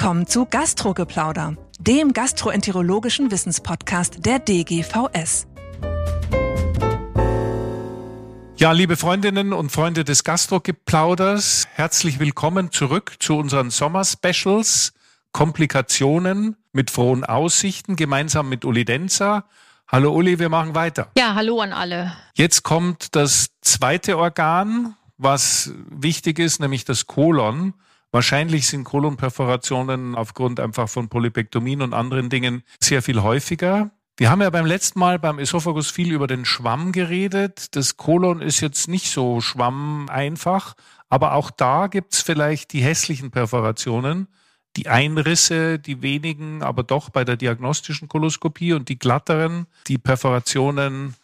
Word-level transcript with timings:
Willkommen 0.00 0.26
zu 0.26 0.46
Gastrogeplauder, 0.46 1.56
dem 1.78 2.14
gastroenterologischen 2.14 3.30
Wissenspodcast 3.30 4.24
der 4.24 4.38
DGVS. 4.38 5.46
Ja, 8.56 8.72
liebe 8.72 8.96
Freundinnen 8.96 9.52
und 9.52 9.70
Freunde 9.70 10.04
des 10.04 10.24
Gastrogeplauders, 10.24 11.68
herzlich 11.74 12.18
willkommen 12.18 12.72
zurück 12.72 13.16
zu 13.18 13.36
unseren 13.36 13.68
Sommer-Specials. 13.68 14.94
Komplikationen 15.32 16.56
mit 16.72 16.90
frohen 16.90 17.22
Aussichten, 17.22 17.94
gemeinsam 17.94 18.48
mit 18.48 18.64
Uli 18.64 18.86
Denzer. 18.86 19.44
Hallo 19.86 20.14
Uli, 20.14 20.38
wir 20.38 20.48
machen 20.48 20.74
weiter. 20.74 21.08
Ja, 21.18 21.34
hallo 21.34 21.60
an 21.60 21.74
alle. 21.74 22.16
Jetzt 22.32 22.62
kommt 22.62 23.14
das 23.16 23.48
zweite 23.60 24.16
Organ, 24.16 24.96
was 25.18 25.74
wichtig 25.90 26.38
ist, 26.38 26.58
nämlich 26.58 26.86
das 26.86 27.06
Kolon. 27.06 27.74
Wahrscheinlich 28.12 28.66
sind 28.66 28.84
Kolonperforationen 28.84 30.16
aufgrund 30.16 30.58
einfach 30.58 30.88
von 30.88 31.08
Polypektomien 31.08 31.80
und 31.80 31.94
anderen 31.94 32.28
Dingen 32.28 32.64
sehr 32.80 33.02
viel 33.02 33.22
häufiger. 33.22 33.90
Wir 34.16 34.30
haben 34.30 34.42
ja 34.42 34.50
beim 34.50 34.66
letzten 34.66 34.98
Mal 34.98 35.18
beim 35.18 35.38
Esophagus 35.38 35.90
viel 35.90 36.12
über 36.12 36.26
den 36.26 36.44
Schwamm 36.44 36.92
geredet. 36.92 37.74
Das 37.76 37.96
Kolon 37.96 38.42
ist 38.42 38.60
jetzt 38.60 38.88
nicht 38.88 39.10
so 39.10 39.40
schwammeinfach, 39.40 40.74
aber 41.08 41.34
auch 41.34 41.50
da 41.50 41.86
gibt's 41.86 42.20
vielleicht 42.20 42.72
die 42.72 42.82
hässlichen 42.82 43.30
Perforationen, 43.30 44.28
die 44.76 44.88
Einrisse, 44.88 45.78
die 45.78 46.02
wenigen, 46.02 46.62
aber 46.62 46.82
doch 46.82 47.10
bei 47.10 47.24
der 47.24 47.36
diagnostischen 47.36 48.08
Koloskopie 48.08 48.72
und 48.72 48.88
die 48.88 48.98
glatteren, 48.98 49.66
die 49.86 49.98
Perforationen 49.98 51.14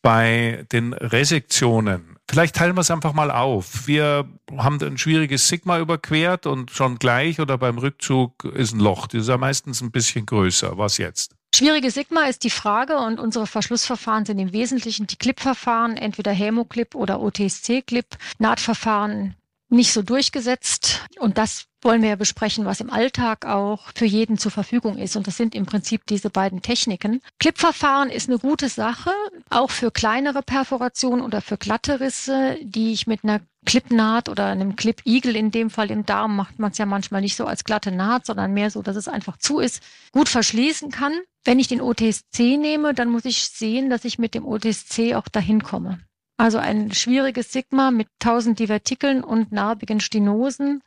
bei 0.00 0.64
den 0.70 0.92
Resektionen. 0.92 2.13
Vielleicht 2.28 2.56
teilen 2.56 2.76
wir 2.76 2.80
es 2.80 2.90
einfach 2.90 3.12
mal 3.12 3.30
auf. 3.30 3.86
Wir 3.86 4.28
haben 4.56 4.80
ein 4.80 4.98
schwieriges 4.98 5.48
Sigma 5.48 5.78
überquert 5.78 6.46
und 6.46 6.70
schon 6.70 6.98
gleich 6.98 7.40
oder 7.40 7.58
beim 7.58 7.78
Rückzug 7.78 8.44
ist 8.44 8.72
ein 8.72 8.80
Loch. 8.80 9.06
Das 9.06 9.22
ist 9.22 9.28
ja 9.28 9.36
meistens 9.36 9.82
ein 9.82 9.90
bisschen 9.90 10.26
größer. 10.26 10.78
Was 10.78 10.98
jetzt? 10.98 11.34
Schwierige 11.54 11.90
Sigma 11.90 12.24
ist 12.24 12.42
die 12.42 12.50
Frage 12.50 12.98
und 12.98 13.20
unsere 13.20 13.46
Verschlussverfahren 13.46 14.24
sind 14.24 14.40
im 14.40 14.52
Wesentlichen 14.52 15.06
die 15.06 15.16
Clip-Verfahren, 15.16 15.96
entweder 15.96 16.32
Hämoclip 16.32 16.94
oder 16.94 17.20
OTSC-Clip. 17.20 18.06
Nahtverfahren 18.38 19.36
nicht 19.68 19.92
so 19.92 20.02
durchgesetzt. 20.02 21.06
Und 21.18 21.38
das 21.38 21.66
wollen 21.84 22.02
wir 22.02 22.10
ja 22.10 22.16
besprechen, 22.16 22.64
was 22.64 22.80
im 22.80 22.90
Alltag 22.90 23.44
auch 23.44 23.90
für 23.94 24.06
jeden 24.06 24.38
zur 24.38 24.50
Verfügung 24.50 24.98
ist. 24.98 25.16
Und 25.16 25.26
das 25.26 25.36
sind 25.36 25.54
im 25.54 25.66
Prinzip 25.66 26.06
diese 26.06 26.30
beiden 26.30 26.62
Techniken. 26.62 27.20
Clipverfahren 27.38 28.10
ist 28.10 28.28
eine 28.28 28.38
gute 28.38 28.68
Sache, 28.68 29.10
auch 29.50 29.70
für 29.70 29.90
kleinere 29.90 30.42
Perforationen 30.42 31.24
oder 31.24 31.40
für 31.40 31.58
glatte 31.58 32.00
Risse, 32.00 32.56
die 32.62 32.92
ich 32.92 33.06
mit 33.06 33.22
einer 33.22 33.40
Clipnaht 33.66 34.28
oder 34.28 34.46
einem 34.46 34.76
Clip-Igel 34.76 35.36
in 35.36 35.50
dem 35.50 35.70
Fall 35.70 35.90
im 35.90 36.04
Darm 36.04 36.36
macht 36.36 36.58
man 36.58 36.72
es 36.72 36.78
ja 36.78 36.86
manchmal 36.86 37.20
nicht 37.20 37.36
so 37.36 37.46
als 37.46 37.64
glatte 37.64 37.92
Naht, 37.92 38.26
sondern 38.26 38.52
mehr 38.52 38.70
so, 38.70 38.82
dass 38.82 38.96
es 38.96 39.08
einfach 39.08 39.38
zu 39.38 39.58
ist, 39.58 39.82
gut 40.12 40.28
verschließen 40.28 40.90
kann. 40.90 41.12
Wenn 41.44 41.58
ich 41.58 41.68
den 41.68 41.80
OTSC 41.80 42.56
nehme, 42.56 42.94
dann 42.94 43.10
muss 43.10 43.24
ich 43.24 43.44
sehen, 43.44 43.90
dass 43.90 44.04
ich 44.04 44.18
mit 44.18 44.34
dem 44.34 44.46
OTSC 44.46 45.14
auch 45.14 45.28
dahin 45.28 45.62
komme. 45.62 46.00
Also 46.36 46.58
ein 46.58 46.92
schwieriges 46.92 47.52
Sigma 47.52 47.90
mit 47.90 48.08
tausend 48.18 48.58
Divertikeln 48.58 49.22
und 49.22 49.52
narbigen 49.52 50.00
Stenosen 50.00 50.82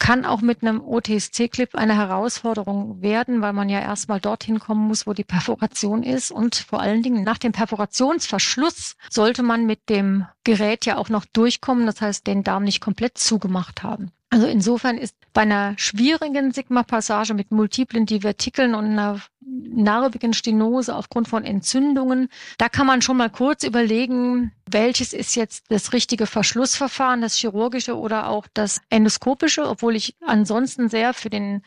kann 0.00 0.24
auch 0.24 0.40
mit 0.40 0.62
einem 0.62 0.80
OTSC-Clip 0.80 1.76
eine 1.76 1.94
Herausforderung 1.94 3.02
werden, 3.02 3.42
weil 3.42 3.52
man 3.52 3.68
ja 3.68 3.80
erstmal 3.80 4.18
dorthin 4.18 4.58
kommen 4.58 4.88
muss, 4.88 5.06
wo 5.06 5.12
die 5.12 5.24
Perforation 5.24 6.02
ist. 6.02 6.32
Und 6.32 6.56
vor 6.56 6.80
allen 6.80 7.02
Dingen 7.02 7.22
nach 7.22 7.38
dem 7.38 7.52
Perforationsverschluss 7.52 8.96
sollte 9.10 9.42
man 9.42 9.66
mit 9.66 9.88
dem 9.90 10.26
Gerät 10.42 10.86
ja 10.86 10.96
auch 10.96 11.10
noch 11.10 11.26
durchkommen, 11.26 11.86
das 11.86 12.00
heißt 12.00 12.26
den 12.26 12.42
Darm 12.42 12.64
nicht 12.64 12.80
komplett 12.80 13.18
zugemacht 13.18 13.82
haben. 13.82 14.10
Also 14.30 14.46
insofern 14.46 14.96
ist 14.96 15.16
bei 15.32 15.42
einer 15.42 15.74
schwierigen 15.76 16.52
Sigma-Passage 16.52 17.34
mit 17.34 17.50
multiplen 17.50 18.06
Divertikeln 18.06 18.76
und 18.76 18.84
einer 18.86 19.20
narbigen 19.40 20.32
Stenose 20.32 20.94
aufgrund 20.94 21.28
von 21.28 21.44
Entzündungen, 21.44 22.28
da 22.56 22.68
kann 22.68 22.86
man 22.86 23.02
schon 23.02 23.16
mal 23.16 23.30
kurz 23.30 23.64
überlegen, 23.64 24.52
welches 24.70 25.12
ist 25.12 25.34
jetzt 25.34 25.64
das 25.68 25.92
richtige 25.92 26.26
Verschlussverfahren, 26.26 27.20
das 27.20 27.34
chirurgische 27.34 27.96
oder 27.96 28.28
auch 28.28 28.46
das 28.54 28.80
endoskopische, 28.88 29.68
obwohl 29.68 29.96
ich 29.96 30.14
ansonsten 30.24 30.88
sehr 30.88 31.12
für 31.12 31.30
den 31.30 31.62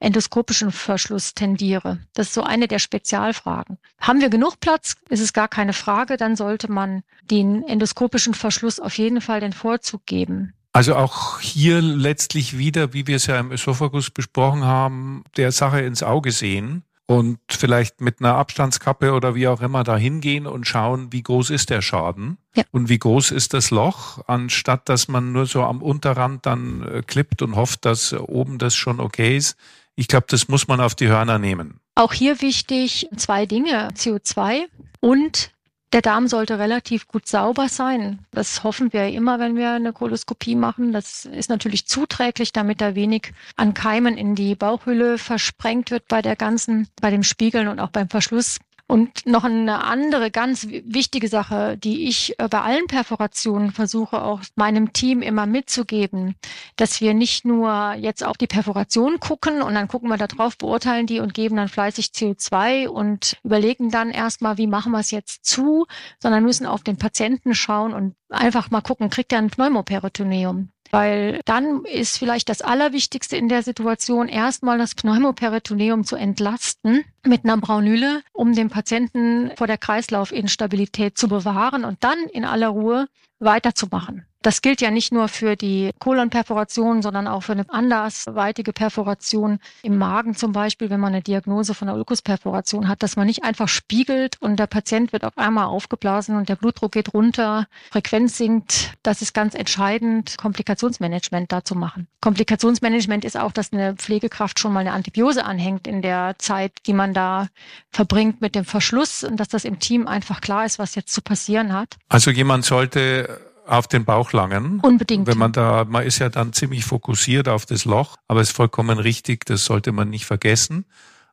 endoskopischen 0.00 0.72
Verschluss 0.72 1.34
tendiere. 1.34 1.98
Das 2.14 2.28
ist 2.28 2.34
so 2.34 2.42
eine 2.42 2.66
der 2.66 2.80
Spezialfragen. 2.80 3.78
Haben 4.00 4.20
wir 4.20 4.28
genug 4.28 4.58
Platz? 4.58 4.96
Ist 5.08 5.20
es 5.20 5.32
gar 5.32 5.48
keine 5.48 5.72
Frage. 5.72 6.16
Dann 6.16 6.36
sollte 6.36 6.70
man 6.70 7.02
den 7.30 7.62
endoskopischen 7.62 8.34
Verschluss 8.34 8.80
auf 8.80 8.96
jeden 8.98 9.20
Fall 9.20 9.40
den 9.40 9.52
Vorzug 9.52 10.06
geben. 10.06 10.54
Also 10.72 10.94
auch 10.94 11.40
hier 11.40 11.80
letztlich 11.80 12.58
wieder, 12.58 12.92
wie 12.92 13.06
wir 13.06 13.16
es 13.16 13.26
ja 13.26 13.38
im 13.40 13.52
Esophagus 13.52 14.10
besprochen 14.10 14.64
haben, 14.64 15.24
der 15.36 15.50
Sache 15.50 15.80
ins 15.80 16.02
Auge 16.02 16.30
sehen 16.30 16.84
und 17.06 17.38
vielleicht 17.48 18.02
mit 18.02 18.20
einer 18.20 18.36
Abstandskappe 18.36 19.12
oder 19.12 19.34
wie 19.34 19.48
auch 19.48 19.62
immer 19.62 19.82
da 19.82 19.96
hingehen 19.96 20.46
und 20.46 20.66
schauen, 20.66 21.10
wie 21.10 21.22
groß 21.22 21.48
ist 21.50 21.70
der 21.70 21.80
Schaden 21.80 22.36
ja. 22.54 22.64
und 22.70 22.90
wie 22.90 22.98
groß 22.98 23.30
ist 23.30 23.54
das 23.54 23.70
Loch, 23.70 24.20
anstatt 24.26 24.88
dass 24.90 25.08
man 25.08 25.32
nur 25.32 25.46
so 25.46 25.62
am 25.62 25.80
Unterrand 25.80 26.44
dann 26.44 26.82
äh, 26.86 27.02
klippt 27.02 27.40
und 27.40 27.56
hofft, 27.56 27.86
dass 27.86 28.12
oben 28.12 28.58
das 28.58 28.76
schon 28.76 29.00
okay 29.00 29.38
ist. 29.38 29.56
Ich 29.96 30.06
glaube, 30.06 30.26
das 30.28 30.48
muss 30.48 30.68
man 30.68 30.80
auf 30.80 30.94
die 30.94 31.08
Hörner 31.08 31.38
nehmen. 31.38 31.80
Auch 31.94 32.12
hier 32.12 32.42
wichtig 32.42 33.08
zwei 33.16 33.46
Dinge, 33.46 33.88
CO2 33.94 34.66
und 35.00 35.50
der 35.92 36.02
Darm 36.02 36.28
sollte 36.28 36.58
relativ 36.58 37.08
gut 37.08 37.26
sauber 37.26 37.68
sein. 37.68 38.18
Das 38.30 38.62
hoffen 38.62 38.92
wir 38.92 39.08
immer, 39.08 39.38
wenn 39.38 39.56
wir 39.56 39.72
eine 39.72 39.92
Koloskopie 39.92 40.54
machen. 40.54 40.92
Das 40.92 41.24
ist 41.24 41.48
natürlich 41.48 41.86
zuträglich, 41.86 42.52
damit 42.52 42.80
da 42.80 42.94
wenig 42.94 43.32
an 43.56 43.74
Keimen 43.74 44.16
in 44.18 44.34
die 44.34 44.54
Bauchhülle 44.54 45.18
versprengt 45.18 45.90
wird 45.90 46.06
bei 46.08 46.20
der 46.20 46.36
ganzen, 46.36 46.88
bei 47.00 47.10
dem 47.10 47.22
Spiegeln 47.22 47.68
und 47.68 47.80
auch 47.80 47.90
beim 47.90 48.08
Verschluss. 48.08 48.58
Und 48.90 49.26
noch 49.26 49.44
eine 49.44 49.84
andere 49.84 50.30
ganz 50.30 50.66
wichtige 50.66 51.28
Sache, 51.28 51.76
die 51.76 52.08
ich 52.08 52.38
äh, 52.38 52.48
bei 52.48 52.62
allen 52.62 52.86
Perforationen 52.86 53.70
versuche, 53.70 54.22
auch 54.22 54.40
meinem 54.56 54.94
Team 54.94 55.20
immer 55.20 55.44
mitzugeben, 55.44 56.36
dass 56.76 57.02
wir 57.02 57.12
nicht 57.12 57.44
nur 57.44 57.92
jetzt 57.98 58.24
auf 58.24 58.38
die 58.38 58.46
Perforation 58.46 59.20
gucken 59.20 59.60
und 59.60 59.74
dann 59.74 59.88
gucken 59.88 60.08
wir 60.08 60.16
da 60.16 60.26
drauf, 60.26 60.56
beurteilen 60.56 61.06
die 61.06 61.20
und 61.20 61.34
geben 61.34 61.56
dann 61.56 61.68
fleißig 61.68 62.06
CO2 62.06 62.88
und 62.88 63.36
überlegen 63.44 63.90
dann 63.90 64.10
erstmal, 64.10 64.56
wie 64.56 64.66
machen 64.66 64.92
wir 64.92 65.00
es 65.00 65.10
jetzt 65.10 65.44
zu, 65.44 65.86
sondern 66.18 66.42
müssen 66.42 66.66
auf 66.66 66.82
den 66.82 66.96
Patienten 66.96 67.54
schauen 67.54 67.92
und 67.92 68.16
einfach 68.30 68.70
mal 68.70 68.80
gucken, 68.80 69.10
kriegt 69.10 69.32
er 69.32 69.38
ein 69.38 69.50
Pneumoperitoneum? 69.50 70.70
Weil 70.90 71.40
dann 71.44 71.84
ist 71.84 72.18
vielleicht 72.18 72.48
das 72.48 72.62
Allerwichtigste 72.62 73.36
in 73.36 73.48
der 73.48 73.62
Situation, 73.62 74.28
erstmal 74.28 74.78
das 74.78 74.94
Pneumoperitoneum 74.94 76.04
zu 76.04 76.16
entlasten 76.16 77.04
mit 77.24 77.44
einer 77.44 77.58
Braunüle, 77.58 78.22
um 78.32 78.54
den 78.54 78.70
Patienten 78.70 79.50
vor 79.56 79.66
der 79.66 79.78
Kreislaufinstabilität 79.78 81.18
zu 81.18 81.28
bewahren 81.28 81.84
und 81.84 82.02
dann 82.04 82.18
in 82.32 82.44
aller 82.44 82.68
Ruhe 82.68 83.08
weiterzumachen. 83.38 84.27
Das 84.42 84.62
gilt 84.62 84.80
ja 84.80 84.90
nicht 84.90 85.12
nur 85.12 85.28
für 85.28 85.56
die 85.56 85.90
Kolonperforation, 85.98 87.02
sondern 87.02 87.26
auch 87.26 87.42
für 87.42 87.52
eine 87.52 87.64
andersweitige 87.68 88.72
Perforation 88.72 89.58
im 89.82 89.98
Magen 89.98 90.36
zum 90.36 90.52
Beispiel, 90.52 90.90
wenn 90.90 91.00
man 91.00 91.12
eine 91.12 91.22
Diagnose 91.22 91.74
von 91.74 91.88
einer 91.88 91.98
Ulkusperforation 91.98 92.86
hat, 92.86 93.02
dass 93.02 93.16
man 93.16 93.26
nicht 93.26 93.42
einfach 93.42 93.68
spiegelt 93.68 94.36
und 94.40 94.56
der 94.56 94.68
Patient 94.68 95.12
wird 95.12 95.24
auf 95.24 95.36
einmal 95.36 95.66
aufgeblasen 95.66 96.36
und 96.36 96.48
der 96.48 96.56
Blutdruck 96.56 96.92
geht 96.92 97.14
runter, 97.14 97.66
Frequenz 97.90 98.38
sinkt. 98.38 98.92
Das 99.02 99.22
ist 99.22 99.34
ganz 99.34 99.54
entscheidend, 99.54 100.36
Komplikationsmanagement 100.38 101.50
da 101.50 101.64
zu 101.64 101.74
machen. 101.74 102.06
Komplikationsmanagement 102.20 103.24
ist 103.24 103.36
auch, 103.36 103.50
dass 103.52 103.72
eine 103.72 103.94
Pflegekraft 103.96 104.60
schon 104.60 104.72
mal 104.72 104.80
eine 104.80 104.92
Antibiose 104.92 105.44
anhängt 105.44 105.88
in 105.88 106.00
der 106.00 106.36
Zeit, 106.38 106.72
die 106.86 106.92
man 106.92 107.12
da 107.12 107.48
verbringt 107.90 108.40
mit 108.40 108.54
dem 108.54 108.64
Verschluss 108.64 109.24
und 109.24 109.38
dass 109.38 109.48
das 109.48 109.64
im 109.64 109.80
Team 109.80 110.06
einfach 110.06 110.40
klar 110.40 110.64
ist, 110.64 110.78
was 110.78 110.94
jetzt 110.94 111.12
zu 111.12 111.22
passieren 111.22 111.72
hat. 111.72 111.96
Also 112.08 112.30
jemand 112.30 112.64
sollte 112.64 113.40
auf 113.68 113.86
den 113.86 114.04
Bauch 114.04 114.32
langen. 114.32 114.80
Unbedingt. 114.80 115.26
Wenn 115.26 115.38
man 115.38 115.52
da, 115.52 115.84
man 115.84 116.04
ist 116.04 116.18
ja 116.18 116.28
dann 116.28 116.52
ziemlich 116.52 116.84
fokussiert 116.84 117.48
auf 117.48 117.66
das 117.66 117.84
Loch, 117.84 118.16
aber 118.26 118.40
es 118.40 118.48
ist 118.48 118.56
vollkommen 118.56 118.98
richtig, 118.98 119.44
das 119.44 119.64
sollte 119.64 119.92
man 119.92 120.10
nicht 120.10 120.26
vergessen. 120.26 120.86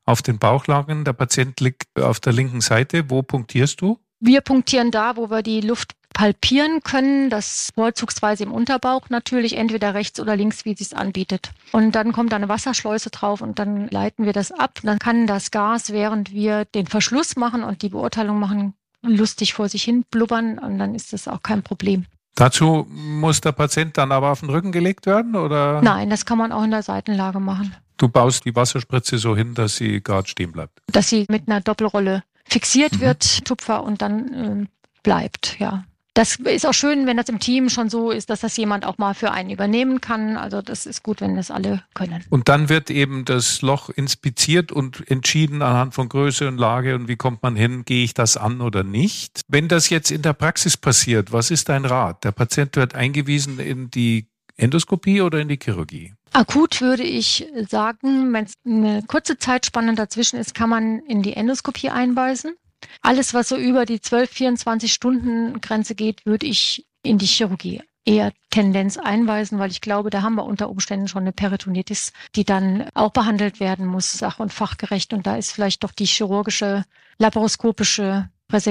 Auf 0.05 0.21
den 0.21 0.37
Bauch 0.37 0.67
langen, 0.67 1.03
der 1.03 1.13
Patient 1.13 1.59
liegt 1.59 1.99
auf 1.99 2.19
der 2.19 2.33
linken 2.33 2.61
Seite. 2.61 3.09
Wo 3.09 3.23
punktierst 3.23 3.81
du? 3.81 3.99
Wir 4.19 4.41
punktieren 4.41 4.91
da, 4.91 5.17
wo 5.17 5.29
wir 5.29 5.41
die 5.41 5.61
Luft 5.61 5.93
palpieren 6.13 6.81
können, 6.81 7.29
das 7.29 7.71
vorzugsweise 7.75 8.43
im 8.43 8.53
Unterbauch 8.53 9.09
natürlich, 9.09 9.57
entweder 9.57 9.93
rechts 9.93 10.19
oder 10.19 10.35
links, 10.35 10.63
wie 10.63 10.75
es 10.79 10.93
anbietet. 10.93 11.51
Und 11.73 11.93
dann 11.93 12.13
kommt 12.13 12.31
da 12.31 12.37
eine 12.37 12.47
Wasserschleuse 12.47 13.09
drauf 13.09 13.41
und 13.41 13.59
dann 13.59 13.89
leiten 13.89 14.25
wir 14.25 14.31
das 14.31 14.51
ab. 14.51 14.79
Dann 14.83 14.97
kann 14.97 15.27
das 15.27 15.51
Gas, 15.51 15.91
während 15.91 16.31
wir 16.31 16.63
den 16.65 16.87
Verschluss 16.87 17.35
machen 17.35 17.63
und 17.63 17.81
die 17.81 17.89
Beurteilung 17.89 18.39
machen, 18.39 18.73
lustig 19.01 19.53
vor 19.53 19.67
sich 19.67 19.83
hin 19.83 20.05
blubbern 20.09 20.57
und 20.57 20.79
dann 20.79 20.95
ist 20.95 21.11
das 21.11 21.27
auch 21.27 21.43
kein 21.43 21.63
Problem. 21.63 22.05
Dazu 22.35 22.85
muss 22.89 23.39
der 23.39 23.53
Patient 23.53 23.97
dann 23.97 24.11
aber 24.11 24.31
auf 24.31 24.41
den 24.41 24.49
Rücken 24.49 24.73
gelegt 24.73 25.05
werden, 25.05 25.35
oder? 25.35 25.81
Nein, 25.81 26.09
das 26.09 26.25
kann 26.25 26.37
man 26.37 26.51
auch 26.51 26.63
in 26.63 26.71
der 26.71 26.83
Seitenlage 26.83 27.39
machen. 27.39 27.73
Du 27.97 28.09
baust 28.09 28.43
die 28.43 28.53
Wasserspritze 28.53 29.17
so 29.17 29.37
hin, 29.37 29.53
dass 29.53 29.77
sie 29.77 30.03
gerade 30.03 30.27
stehen 30.27 30.51
bleibt. 30.51 30.81
Dass 30.87 31.09
sie 31.09 31.25
mit 31.29 31.47
einer 31.47 31.61
Doppelrolle 31.61 32.23
fixiert 32.43 32.93
mhm. 32.93 32.99
wird, 32.99 33.45
Tupfer, 33.45 33.83
und 33.83 34.01
dann 34.01 34.33
äh, 34.63 34.65
bleibt, 35.01 35.57
ja. 35.59 35.85
Das 36.15 36.37
ist 36.37 36.65
auch 36.65 36.73
schön, 36.73 37.07
wenn 37.07 37.17
das 37.17 37.27
im 37.27 37.39
Team 37.39 37.69
schon 37.69 37.89
so 37.89 38.09
ist, 38.09 38.29
dass 38.29 38.39
das 38.39 38.55
jemand 38.55 38.85
auch 38.85 38.97
mal 38.97 39.13
für 39.13 39.31
einen 39.31 39.49
übernehmen 39.49 39.99
kann. 39.99 40.37
Also 40.37 40.61
das 40.61 40.85
ist 40.85 41.03
gut, 41.03 41.19
wenn 41.19 41.35
das 41.35 41.51
alle 41.51 41.83
können. 41.93 42.23
Und 42.29 42.47
dann 42.47 42.69
wird 42.69 42.89
eben 42.89 43.25
das 43.25 43.61
Loch 43.61 43.89
inspiziert 43.89 44.71
und 44.71 45.11
entschieden 45.11 45.61
anhand 45.61 45.93
von 45.93 46.07
Größe 46.07 46.47
und 46.47 46.57
Lage 46.57 46.95
und 46.95 47.09
wie 47.09 47.17
kommt 47.17 47.43
man 47.43 47.57
hin, 47.57 47.83
gehe 47.83 48.05
ich 48.05 48.13
das 48.13 48.37
an 48.37 48.61
oder 48.61 48.83
nicht. 48.83 49.41
Wenn 49.49 49.67
das 49.67 49.89
jetzt 49.89 50.09
in 50.09 50.21
der 50.21 50.31
Praxis 50.31 50.77
passiert, 50.77 51.33
was 51.33 51.51
ist 51.51 51.67
dein 51.67 51.83
Rat? 51.83 52.23
Der 52.23 52.31
Patient 52.31 52.77
wird 52.77 52.95
eingewiesen 52.95 53.59
in 53.59 53.91
die 53.91 54.29
Endoskopie 54.55 55.19
oder 55.19 55.41
in 55.41 55.49
die 55.49 55.59
Chirurgie? 55.61 56.13
Akut 56.31 56.79
würde 56.79 57.03
ich 57.03 57.45
sagen, 57.67 58.31
wenn 58.31 58.45
es 58.45 58.53
eine 58.65 59.03
kurze 59.05 59.37
Zeitspanne 59.37 59.95
dazwischen 59.95 60.39
ist, 60.39 60.55
kann 60.55 60.69
man 60.69 60.99
in 60.99 61.21
die 61.23 61.33
Endoskopie 61.33 61.89
einweisen. 61.89 62.55
Alles, 63.01 63.33
was 63.33 63.49
so 63.49 63.57
über 63.57 63.85
die 63.85 64.01
12, 64.01 64.29
24 64.29 64.93
Stunden 64.93 65.61
Grenze 65.61 65.95
geht, 65.95 66.25
würde 66.25 66.45
ich 66.45 66.85
in 67.03 67.17
die 67.17 67.25
Chirurgie 67.25 67.81
eher 68.05 68.31
Tendenz 68.51 68.97
einweisen, 68.97 69.59
weil 69.59 69.71
ich 69.71 69.81
glaube, 69.81 70.09
da 70.09 70.21
haben 70.21 70.35
wir 70.35 70.45
unter 70.45 70.69
Umständen 70.69 71.07
schon 71.07 71.23
eine 71.23 71.31
Peritonitis, 71.31 72.13
die 72.35 72.45
dann 72.45 72.87
auch 72.93 73.11
behandelt 73.11 73.59
werden 73.59 73.85
muss, 73.85 74.11
sach- 74.13 74.39
und 74.39 74.53
fachgerecht. 74.53 75.11
Und 75.13 75.25
da 75.25 75.35
ist 75.35 75.51
vielleicht 75.51 75.83
doch 75.83 75.91
die 75.91 76.05
chirurgische, 76.05 76.85
laparoskopische 77.17 78.29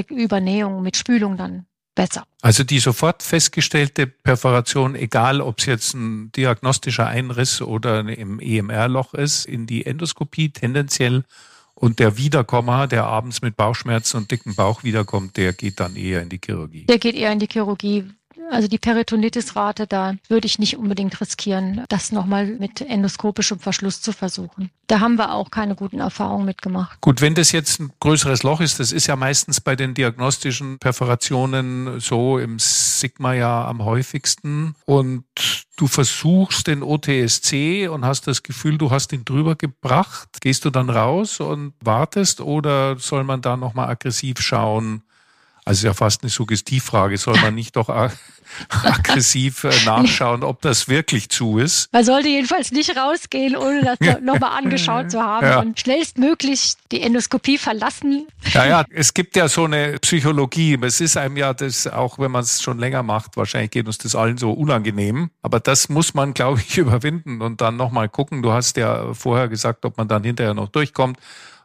Übernähung 0.09 0.83
mit 0.83 0.97
Spülung 0.97 1.37
dann 1.37 1.67
besser. 1.95 2.25
Also 2.43 2.65
die 2.65 2.79
sofort 2.79 3.23
festgestellte 3.23 4.07
Perforation, 4.07 4.95
egal 4.95 5.41
ob 5.41 5.59
es 5.59 5.67
jetzt 5.67 5.95
ein 5.95 6.33
diagnostischer 6.33 7.07
Einriss 7.07 7.61
oder 7.61 8.01
im 8.01 8.41
EMR-Loch 8.41 9.15
ist, 9.15 9.45
in 9.45 9.67
die 9.67 9.85
Endoskopie 9.85 10.51
tendenziell 10.51 11.25
und 11.85 11.99
der 11.99 12.17
Wiederkommer, 12.17 12.87
der 12.87 13.05
abends 13.05 13.43
mit 13.43 13.59
Bauchschmerzen 13.59 14.17
und 14.17 14.31
dicken 14.31 14.55
Bauch 14.55 14.85
wiederkommt, 14.85 15.37
der 15.37 15.53
geht 15.53 15.81
dann 15.81 15.97
eher 15.97 16.23
in 16.23 16.31
die 16.31 16.41
Chirurgie. 16.43 16.87
Der 16.87 16.97
geht 16.99 17.15
eher 17.15 17.31
in 17.31 17.39
die 17.39 17.47
Chirurgie, 17.47 18.05
also 18.51 18.69
die 18.69 18.79
Peritonitis-Rate, 18.79 19.87
da 19.87 20.15
würde 20.29 20.47
ich 20.47 20.59
nicht 20.59 20.77
unbedingt 20.77 21.21
riskieren, 21.21 21.85
das 21.89 22.13
nochmal 22.13 22.47
mit 22.47 22.81
endoskopischem 22.81 23.59
Verschluss 23.59 24.01
zu 24.01 24.13
versuchen. 24.13 24.71
Da 24.87 25.01
haben 25.01 25.17
wir 25.17 25.33
auch 25.33 25.51
keine 25.51 25.75
guten 25.75 26.01
Erfahrungen 26.01 26.45
mitgemacht. 26.45 27.01
Gut, 27.01 27.21
wenn 27.21 27.35
das 27.35 27.53
jetzt 27.53 27.81
ein 27.81 27.93
größeres 28.01 28.43
Loch 28.43 28.61
ist, 28.61 28.81
das 28.81 28.93
ist 28.93 29.07
ja 29.07 29.17
meistens 29.17 29.61
bei 29.61 29.77
den 29.77 29.95
diagnostischen 29.95 30.79
Perforationen 30.79 32.01
so 32.01 32.39
im 32.39 32.59
Sigma 32.59 33.33
ja 33.33 33.67
am 33.67 33.85
häufigsten 33.85 34.75
und 34.85 35.25
du 35.77 35.87
versuchst 35.87 36.67
den 36.67 36.83
OTSC 36.83 37.89
und 37.89 38.05
hast 38.05 38.27
das 38.27 38.43
Gefühl, 38.43 38.79
du 38.79 38.91
hast 38.91 39.13
ihn 39.13 39.25
drüber 39.25 39.57
gebracht, 39.57 40.29
gehst 40.41 40.65
du 40.65 40.71
dann 40.71 40.91
raus 40.91 41.41
und 41.41 41.73
wartest 41.81 42.41
oder 42.41 42.99
soll 42.99 43.25
man 43.25 43.41
da 43.41 43.57
nochmal 43.57 43.89
aggressiv 43.89 44.41
schauen? 44.41 45.03
Also 45.67 45.87
ja 45.87 45.95
fast 45.95 46.23
eine 46.23 46.31
Suggestivfrage. 46.31 47.17
Soll 47.17 47.41
man 47.41 47.55
nicht 47.55 47.77
doch 47.77 47.89
aggressiv 48.69 49.65
äh, 49.65 49.73
nachschauen, 49.87 50.43
ob 50.43 50.61
das 50.61 50.89
wirklich 50.89 51.31
zu 51.31 51.59
ist? 51.59 51.91
Man 51.93 52.05
sollte 52.05 52.29
jedenfalls 52.29 52.71
nicht 52.71 52.95
rausgehen, 52.97 53.57
ohne 53.57 53.83
das 53.83 54.21
nochmal 54.21 54.59
angeschaut 54.59 55.11
zu 55.11 55.23
haben 55.23 55.47
ja. 55.47 55.61
und 55.61 55.81
schnellstmöglich 55.81 56.75
die 56.93 57.01
Endoskopie 57.01 57.57
verlassen. 57.57 58.27
Ja, 58.53 58.67
ja, 58.67 58.85
es 58.91 59.15
gibt 59.15 59.37
ja 59.37 59.49
so 59.49 59.65
eine 59.65 59.99
Psychologie. 60.01 60.79
Es 60.83 61.01
ist 61.01 61.17
einem 61.17 61.39
ja 61.39 61.55
das, 61.55 61.87
auch 61.87 62.19
wenn 62.19 62.31
man 62.31 62.43
es 62.43 62.61
schon 62.61 62.79
länger 62.79 63.03
macht, 63.03 63.37
wahrscheinlich 63.39 63.71
geht 63.71 63.87
uns 63.87 63.97
das 63.97 64.15
allen 64.15 64.37
so 64.37 64.53
unangenehm. 64.53 65.31
Aber 65.43 65.61
das 65.61 65.89
muss 65.89 66.13
man, 66.13 66.35
glaube 66.35 66.61
ich, 66.61 66.77
überwinden 66.79 67.41
und 67.41 67.63
dann 67.63 67.77
nochmal 67.77 68.11
gucken. 68.11 68.43
Du 68.43 68.53
hast 68.53 68.77
ja 68.77 69.15
vorher 69.15 69.49
gesagt, 69.49 69.87
ob 69.87 69.97
man 69.97 70.09
dann 70.09 70.25
hinterher 70.25 70.53
noch 70.53 70.69
durchkommt 70.69 71.19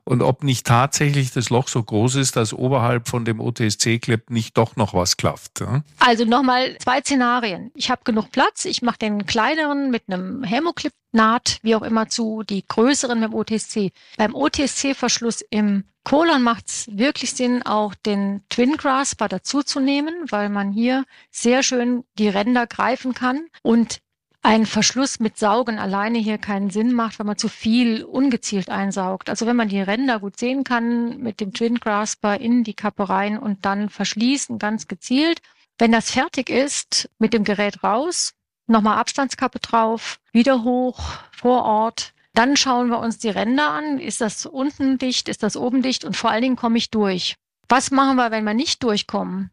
und 0.09 0.23
ob 0.23 0.43
nicht 0.43 0.65
tatsächlich 0.65 1.29
das 1.33 1.51
Loch 1.51 1.67
so 1.67 1.83
groß 1.83 2.15
ist, 2.15 2.35
dass 2.35 2.51
oberhalb 2.51 3.07
von 3.07 3.25
dem 3.25 3.39
OTSC-Clip 3.39 4.31
nicht 4.31 4.57
doch 4.57 4.75
noch 4.75 4.95
was 4.95 5.17
klafft. 5.17 5.59
Ja? 5.59 5.83
Also 5.99 6.25
nochmal 6.25 6.75
zwei 6.79 7.01
Szenarien. 7.01 7.69
Ich 7.75 7.91
habe 7.91 8.01
genug 8.03 8.31
Platz, 8.31 8.65
ich 8.65 8.81
mache 8.81 8.97
den 8.97 9.27
kleineren 9.27 9.91
mit 9.91 10.05
einem 10.07 10.43
Hämoclip 10.43 10.93
Naht, 11.11 11.59
wie 11.61 11.75
auch 11.75 11.83
immer 11.83 12.09
zu, 12.09 12.41
die 12.41 12.65
größeren 12.67 13.19
mit 13.19 13.29
dem 13.29 13.35
OTSC. 13.35 13.91
Beim 14.17 14.33
OTSC-Verschluss 14.33 15.41
im 15.51 15.83
Kolon 16.03 16.41
macht 16.41 16.69
es 16.69 16.87
wirklich 16.91 17.33
Sinn, 17.33 17.61
auch 17.61 17.93
den 17.93 18.41
Twin 18.49 18.77
Grasper 18.77 19.27
dazuzunehmen, 19.27 20.15
weil 20.29 20.49
man 20.49 20.71
hier 20.71 21.05
sehr 21.29 21.61
schön 21.61 22.03
die 22.17 22.29
Ränder 22.29 22.65
greifen 22.65 23.13
kann 23.13 23.41
und 23.61 23.99
ein 24.41 24.65
Verschluss 24.65 25.19
mit 25.19 25.37
Saugen 25.37 25.79
alleine 25.79 26.17
hier 26.17 26.37
keinen 26.37 26.69
Sinn 26.69 26.93
macht, 26.93 27.19
wenn 27.19 27.25
man 27.25 27.37
zu 27.37 27.49
viel 27.49 28.03
ungezielt 28.03 28.69
einsaugt. 28.69 29.29
Also 29.29 29.45
wenn 29.45 29.55
man 29.55 29.67
die 29.67 29.81
Ränder 29.81 30.19
gut 30.19 30.39
sehen 30.39 30.63
kann, 30.63 31.17
mit 31.17 31.41
dem 31.41 31.53
Twin 31.53 31.75
Grasper 31.75 32.39
in 32.39 32.63
die 32.63 32.73
Kappe 32.73 33.09
rein 33.09 33.37
und 33.37 33.65
dann 33.65 33.89
verschließen, 33.89 34.57
ganz 34.57 34.87
gezielt. 34.87 35.41
Wenn 35.77 35.91
das 35.91 36.11
fertig 36.11 36.49
ist, 36.49 37.09
mit 37.19 37.33
dem 37.33 37.43
Gerät 37.43 37.83
raus, 37.83 38.33
nochmal 38.67 38.97
Abstandskappe 38.97 39.59
drauf, 39.59 40.19
wieder 40.31 40.63
hoch, 40.63 40.99
vor 41.31 41.63
Ort. 41.63 42.13
Dann 42.33 42.55
schauen 42.55 42.89
wir 42.89 42.99
uns 42.99 43.17
die 43.17 43.29
Ränder 43.29 43.69
an. 43.69 43.99
Ist 43.99 44.21
das 44.21 44.45
unten 44.45 44.97
dicht? 44.97 45.27
Ist 45.27 45.43
das 45.43 45.57
oben 45.57 45.81
dicht? 45.81 46.05
Und 46.05 46.15
vor 46.15 46.29
allen 46.29 46.43
Dingen 46.43 46.55
komme 46.55 46.77
ich 46.77 46.91
durch. 46.91 47.35
Was 47.67 47.91
machen 47.91 48.15
wir, 48.15 48.31
wenn 48.31 48.45
wir 48.45 48.53
nicht 48.53 48.83
durchkommen? 48.83 49.51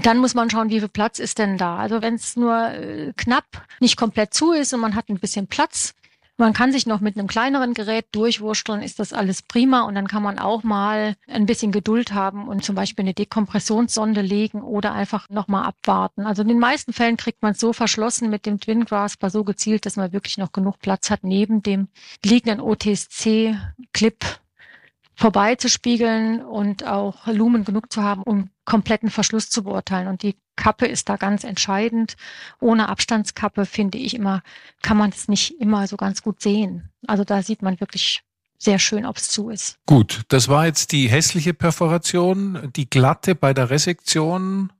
Dann 0.00 0.18
muss 0.18 0.34
man 0.34 0.48
schauen, 0.48 0.70
wie 0.70 0.80
viel 0.80 0.88
Platz 0.88 1.18
ist 1.18 1.38
denn 1.38 1.58
da. 1.58 1.76
Also 1.76 2.00
wenn 2.00 2.14
es 2.14 2.36
nur 2.36 2.68
äh, 2.68 3.12
knapp 3.16 3.66
nicht 3.80 3.96
komplett 3.96 4.32
zu 4.32 4.52
ist 4.52 4.72
und 4.72 4.80
man 4.80 4.94
hat 4.94 5.08
ein 5.08 5.18
bisschen 5.18 5.46
Platz, 5.46 5.94
man 6.38 6.54
kann 6.54 6.72
sich 6.72 6.86
noch 6.86 7.00
mit 7.00 7.16
einem 7.16 7.28
kleineren 7.28 7.74
Gerät 7.74 8.06
durchwursteln, 8.12 8.82
ist 8.82 8.98
das 8.98 9.12
alles 9.12 9.42
prima 9.42 9.82
und 9.82 9.94
dann 9.94 10.08
kann 10.08 10.22
man 10.22 10.38
auch 10.38 10.62
mal 10.62 11.14
ein 11.28 11.46
bisschen 11.46 11.72
Geduld 11.72 12.14
haben 12.14 12.48
und 12.48 12.64
zum 12.64 12.74
Beispiel 12.74 13.04
eine 13.04 13.14
Dekompressionssonde 13.14 14.22
legen 14.22 14.62
oder 14.62 14.92
einfach 14.92 15.28
nochmal 15.28 15.64
abwarten. 15.64 16.26
Also 16.26 16.42
in 16.42 16.48
den 16.48 16.58
meisten 16.58 16.92
Fällen 16.92 17.16
kriegt 17.16 17.42
man 17.42 17.52
es 17.52 17.60
so 17.60 17.72
verschlossen 17.72 18.30
mit 18.30 18.46
dem 18.46 18.58
Twin 18.60 18.86
Grasper 18.86 19.30
so 19.30 19.44
gezielt, 19.44 19.84
dass 19.84 19.96
man 19.96 20.12
wirklich 20.12 20.38
noch 20.38 20.52
genug 20.52 20.80
Platz 20.80 21.10
hat 21.10 21.22
neben 21.22 21.62
dem 21.62 21.88
liegenden 22.24 22.60
OTSC-Clip 22.60 24.16
vorbeizuspiegeln 25.22 26.42
und 26.42 26.84
auch 26.84 27.28
Lumen 27.28 27.62
genug 27.64 27.92
zu 27.92 28.02
haben, 28.02 28.24
um 28.24 28.50
kompletten 28.64 29.08
Verschluss 29.08 29.50
zu 29.50 29.62
beurteilen. 29.62 30.08
Und 30.08 30.24
die 30.24 30.34
Kappe 30.56 30.86
ist 30.86 31.08
da 31.08 31.16
ganz 31.16 31.44
entscheidend. 31.44 32.16
Ohne 32.58 32.88
Abstandskappe, 32.88 33.64
finde 33.64 33.98
ich 33.98 34.14
immer, 34.14 34.42
kann 34.82 34.96
man 34.96 35.10
es 35.10 35.28
nicht 35.28 35.60
immer 35.60 35.86
so 35.86 35.96
ganz 35.96 36.24
gut 36.24 36.42
sehen. 36.42 36.90
Also 37.06 37.22
da 37.22 37.40
sieht 37.40 37.62
man 37.62 37.78
wirklich 37.78 38.24
sehr 38.58 38.80
schön, 38.80 39.06
ob 39.06 39.16
es 39.16 39.28
zu 39.28 39.48
ist. 39.48 39.78
Gut, 39.86 40.22
das 40.26 40.48
war 40.48 40.66
jetzt 40.66 40.90
die 40.90 41.08
hässliche 41.08 41.54
Perforation. 41.54 42.72
Die 42.74 42.90
glatte 42.90 43.36
bei 43.36 43.54
der 43.54 43.70
Resektion 43.70 44.72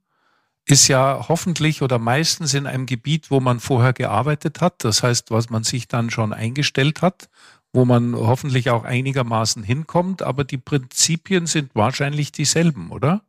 ist 0.65 0.89
ja 0.89 1.25
hoffentlich 1.29 1.81
oder 1.81 1.99
meistens 1.99 2.53
in 2.53 2.67
einem 2.67 2.85
Gebiet, 2.85 3.31
wo 3.31 3.39
man 3.39 3.61
vorher 3.61 3.93
gearbeitet 3.93 4.59
hat. 4.59 4.83
Das 4.83 5.03
heißt, 5.03 5.31
was 5.31 5.49
man 5.49 5.63
sich 5.63 5.87
dann 5.87 6.09
schon 6.09 6.33
eingestellt 6.33 7.01
hat 7.01 7.29
wo 7.73 7.85
man 7.85 8.15
hoffentlich 8.15 8.69
auch 8.69 8.83
einigermaßen 8.83 9.63
hinkommt, 9.63 10.21
aber 10.21 10.43
die 10.43 10.59
Prinzipien 10.59 11.47
sind 11.47 11.71
wahrscheinlich 11.73 12.31
dieselben, 12.31 12.91
oder? 12.91 13.21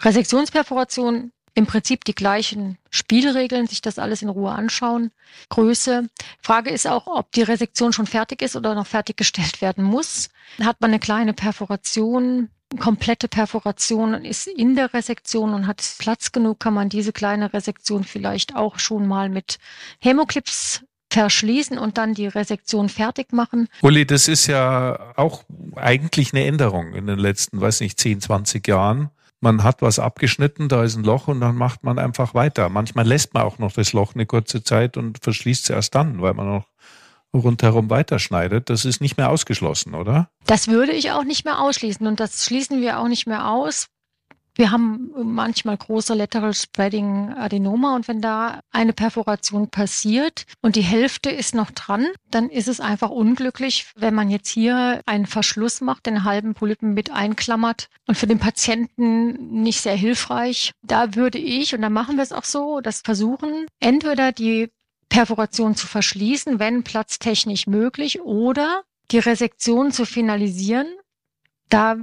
Resektionsperforation 0.00 1.32
im 1.54 1.66
Prinzip 1.66 2.04
die 2.04 2.14
gleichen 2.14 2.76
Spielregeln, 2.90 3.66
sich 3.66 3.80
das 3.80 3.98
alles 3.98 4.20
in 4.20 4.28
Ruhe 4.28 4.52
anschauen. 4.52 5.10
Größe. 5.48 6.08
Frage 6.42 6.68
ist 6.68 6.86
auch, 6.86 7.06
ob 7.06 7.32
die 7.32 7.42
Resektion 7.42 7.94
schon 7.94 8.06
fertig 8.06 8.42
ist 8.42 8.56
oder 8.56 8.74
noch 8.74 8.86
fertiggestellt 8.86 9.62
werden 9.62 9.82
muss. 9.82 10.28
Hat 10.60 10.82
man 10.82 10.90
eine 10.90 11.00
kleine 11.00 11.32
Perforation, 11.32 12.50
komplette 12.78 13.28
Perforation 13.28 14.12
ist 14.12 14.46
in 14.46 14.76
der 14.76 14.92
Resektion 14.92 15.54
und 15.54 15.66
hat 15.66 15.82
Platz 15.98 16.30
genug, 16.30 16.60
kann 16.60 16.74
man 16.74 16.90
diese 16.90 17.14
kleine 17.14 17.54
Resektion 17.54 18.04
vielleicht 18.04 18.54
auch 18.54 18.78
schon 18.78 19.06
mal 19.06 19.30
mit 19.30 19.58
Hämoclips 20.00 20.82
verschließen 21.16 21.78
und 21.78 21.96
dann 21.98 22.14
die 22.14 22.26
Resektion 22.26 22.88
fertig 22.88 23.32
machen. 23.32 23.68
Uli, 23.82 24.06
das 24.06 24.28
ist 24.28 24.46
ja 24.46 24.98
auch 25.16 25.44
eigentlich 25.74 26.32
eine 26.32 26.44
Änderung 26.44 26.92
in 26.92 27.06
den 27.06 27.18
letzten, 27.18 27.60
weiß 27.60 27.80
nicht, 27.80 27.98
10, 27.98 28.20
20 28.20 28.66
Jahren. 28.68 29.10
Man 29.40 29.62
hat 29.62 29.82
was 29.82 29.98
abgeschnitten, 29.98 30.68
da 30.68 30.84
ist 30.84 30.96
ein 30.96 31.04
Loch 31.04 31.28
und 31.28 31.40
dann 31.40 31.56
macht 31.56 31.84
man 31.84 31.98
einfach 31.98 32.34
weiter. 32.34 32.68
Manchmal 32.68 33.06
lässt 33.06 33.32
man 33.34 33.44
auch 33.44 33.58
noch 33.58 33.72
das 33.72 33.92
Loch 33.92 34.14
eine 34.14 34.26
kurze 34.26 34.62
Zeit 34.62 34.96
und 34.96 35.18
verschließt 35.22 35.64
es 35.64 35.70
erst 35.70 35.94
dann, 35.94 36.20
weil 36.20 36.34
man 36.34 36.46
noch 36.46 36.66
rundherum 37.34 37.90
weiterschneidet. 37.90 38.70
Das 38.70 38.84
ist 38.84 39.00
nicht 39.00 39.16
mehr 39.16 39.30
ausgeschlossen, 39.30 39.94
oder? 39.94 40.30
Das 40.46 40.68
würde 40.68 40.92
ich 40.92 41.12
auch 41.12 41.24
nicht 41.24 41.44
mehr 41.44 41.60
ausschließen 41.60 42.06
und 42.06 42.20
das 42.20 42.44
schließen 42.44 42.80
wir 42.80 42.98
auch 42.98 43.08
nicht 43.08 43.26
mehr 43.26 43.48
aus, 43.48 43.88
wir 44.56 44.70
haben 44.70 45.10
manchmal 45.22 45.76
große 45.76 46.14
Lateral 46.14 46.54
Spreading 46.54 47.32
Adenoma 47.32 47.94
und 47.94 48.08
wenn 48.08 48.20
da 48.20 48.60
eine 48.70 48.92
Perforation 48.92 49.68
passiert 49.68 50.46
und 50.62 50.76
die 50.76 50.82
Hälfte 50.82 51.30
ist 51.30 51.54
noch 51.54 51.70
dran, 51.70 52.06
dann 52.30 52.48
ist 52.48 52.68
es 52.68 52.80
einfach 52.80 53.10
unglücklich, 53.10 53.90
wenn 53.96 54.14
man 54.14 54.30
jetzt 54.30 54.48
hier 54.48 55.02
einen 55.06 55.26
Verschluss 55.26 55.80
macht, 55.80 56.06
den 56.06 56.24
halben 56.24 56.54
Polypen 56.54 56.94
mit 56.94 57.10
einklammert 57.10 57.88
und 58.06 58.16
für 58.16 58.26
den 58.26 58.38
Patienten 58.38 59.62
nicht 59.62 59.80
sehr 59.80 59.96
hilfreich. 59.96 60.72
Da 60.82 61.14
würde 61.14 61.38
ich, 61.38 61.74
und 61.74 61.82
da 61.82 61.90
machen 61.90 62.16
wir 62.16 62.22
es 62.22 62.32
auch 62.32 62.44
so, 62.44 62.80
das 62.80 63.02
versuchen, 63.02 63.66
entweder 63.80 64.32
die 64.32 64.70
Perforation 65.08 65.74
zu 65.74 65.86
verschließen, 65.86 66.58
wenn 66.58 66.82
platztechnisch 66.82 67.66
möglich, 67.66 68.20
oder 68.22 68.82
die 69.10 69.18
Resektion 69.18 69.92
zu 69.92 70.04
finalisieren. 70.04 70.88
Da 71.68 71.96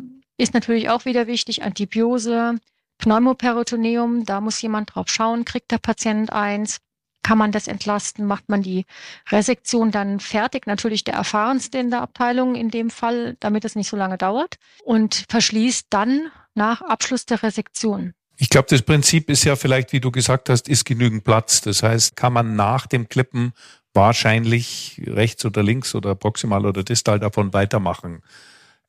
ist 0.43 0.53
natürlich 0.53 0.89
auch 0.89 1.05
wieder 1.05 1.25
wichtig, 1.27 1.63
Antibiose, 1.63 2.59
Pneumoperitoneum, 2.99 4.25
da 4.25 4.41
muss 4.41 4.61
jemand 4.61 4.93
drauf 4.93 5.07
schauen, 5.07 5.45
kriegt 5.45 5.71
der 5.71 5.77
Patient 5.77 6.31
eins, 6.31 6.77
kann 7.23 7.37
man 7.37 7.51
das 7.51 7.67
entlasten, 7.67 8.25
macht 8.25 8.49
man 8.49 8.61
die 8.61 8.85
Resektion 9.31 9.91
dann 9.91 10.19
fertig, 10.19 10.67
natürlich 10.67 11.03
der 11.03 11.15
erfahrenste 11.15 11.79
in 11.79 11.89
der 11.89 12.01
Abteilung 12.01 12.55
in 12.55 12.69
dem 12.69 12.89
Fall, 12.89 13.37
damit 13.39 13.65
es 13.65 13.75
nicht 13.75 13.89
so 13.89 13.97
lange 13.97 14.17
dauert 14.17 14.55
und 14.83 15.25
verschließt 15.29 15.87
dann 15.89 16.29
nach 16.53 16.81
Abschluss 16.81 17.25
der 17.25 17.41
Resektion. 17.41 18.13
Ich 18.37 18.49
glaube, 18.49 18.67
das 18.69 18.81
Prinzip 18.81 19.29
ist 19.29 19.45
ja 19.45 19.55
vielleicht, 19.55 19.93
wie 19.93 20.01
du 20.01 20.11
gesagt 20.11 20.49
hast, 20.49 20.67
ist 20.67 20.85
genügend 20.85 21.23
Platz. 21.23 21.61
Das 21.61 21.83
heißt, 21.83 22.15
kann 22.15 22.33
man 22.33 22.55
nach 22.55 22.87
dem 22.87 23.07
Klippen 23.07 23.53
wahrscheinlich 23.93 25.01
rechts 25.05 25.45
oder 25.45 25.63
links 25.63 25.95
oder 25.95 26.15
proximal 26.15 26.65
oder 26.65 26.83
distal 26.83 27.19
davon 27.19 27.53
weitermachen. 27.53 28.21